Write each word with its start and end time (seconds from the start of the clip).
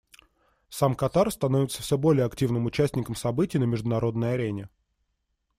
Сам 0.69 0.95
Катар 0.95 1.29
становится 1.29 1.83
все 1.83 1.95
более 1.95 2.25
активным 2.25 2.65
участником 2.65 3.13
событий 3.13 3.59
на 3.59 3.65
международной 3.65 4.33
арене. 4.33 4.67